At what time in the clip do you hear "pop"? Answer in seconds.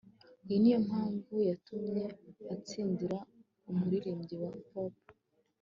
4.69-4.93